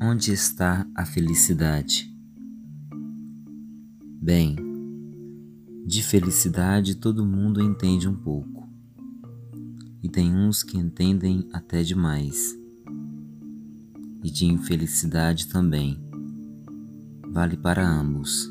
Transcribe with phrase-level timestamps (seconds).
[0.00, 2.12] Onde está a felicidade?
[4.20, 4.56] Bem,
[5.86, 8.68] de felicidade todo mundo entende um pouco,
[10.02, 12.58] e tem uns que entendem até demais,
[14.24, 16.02] e de infelicidade também,
[17.30, 18.50] vale para ambos.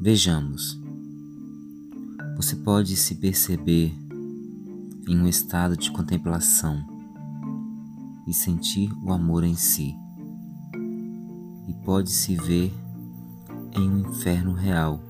[0.00, 0.81] Vejamos,
[2.42, 3.96] você pode se perceber
[5.06, 6.84] em um estado de contemplação
[8.26, 9.94] e sentir o amor em si.
[11.68, 12.74] E pode se ver
[13.76, 15.00] em um inferno real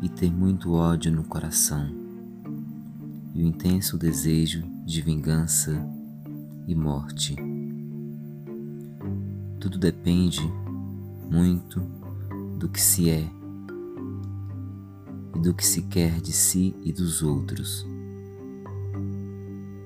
[0.00, 1.86] e ter muito ódio no coração
[3.34, 5.86] e o intenso desejo de vingança
[6.66, 7.36] e morte.
[9.60, 10.40] Tudo depende
[11.30, 11.80] muito
[12.58, 13.43] do que se é
[15.40, 17.86] do que se quer de si e dos outros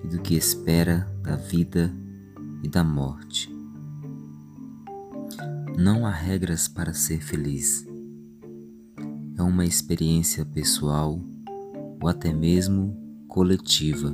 [0.05, 1.95] e do que espera da vida
[2.63, 3.55] e da morte.
[5.77, 7.87] Não há regras para ser feliz.
[9.37, 11.21] É uma experiência pessoal
[12.01, 12.96] ou até mesmo
[13.29, 14.12] coletiva,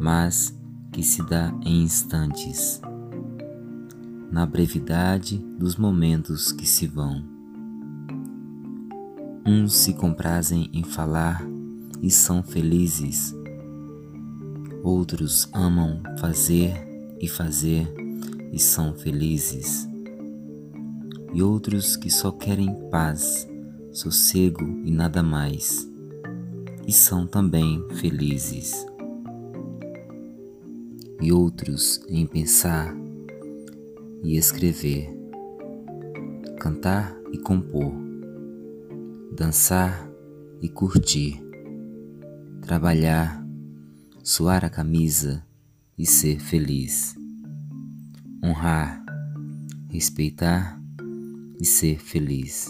[0.00, 0.58] mas
[0.90, 2.80] que se dá em instantes,
[4.30, 7.31] na brevidade dos momentos que se vão.
[9.44, 11.44] Uns se comprazem em falar
[12.00, 13.34] e são felizes
[14.82, 16.72] Outros amam fazer
[17.20, 17.86] e fazer
[18.52, 19.88] e são felizes.
[21.32, 23.48] E outros que só querem paz,
[23.92, 25.88] sossego e nada mais,
[26.84, 28.84] e são também felizes.
[31.20, 32.92] E outros em pensar
[34.24, 35.16] e escrever,
[36.58, 37.94] cantar e compor,
[39.36, 40.08] dançar
[40.60, 41.42] e curtir,
[42.60, 43.42] trabalhar
[44.22, 45.44] suar a camisa
[45.98, 47.16] e ser feliz.
[48.44, 49.04] Honrar,
[49.88, 50.80] respeitar
[51.60, 52.68] e ser feliz.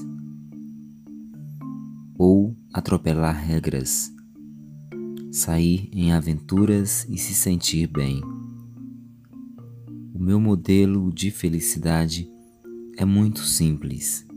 [2.16, 4.12] Ou atropelar regras,
[5.30, 8.20] sair em aventuras e se sentir bem.
[10.14, 12.30] O meu modelo de felicidade
[12.96, 14.31] é muito simples.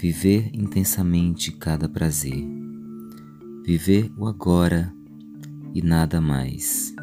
[0.00, 2.42] Viver intensamente cada prazer.
[3.62, 4.90] Viver o agora
[5.74, 6.94] e nada mais.